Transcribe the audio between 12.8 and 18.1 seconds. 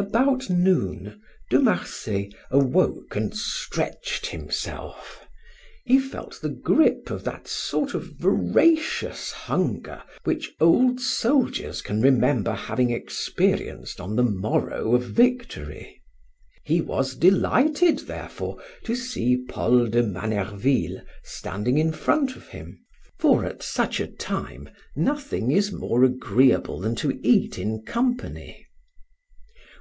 experienced on the morrow of victory. He was delighted,